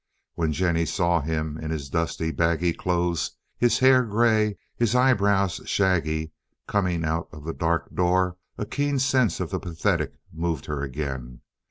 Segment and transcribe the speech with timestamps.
[0.33, 5.61] When Jennie saw him in his dusty, baggy clothes, his hair gray, his eye brows
[5.65, 6.31] shaggy,
[6.67, 11.41] coming out of the dark door, a keen sense of the pathetic moved her again.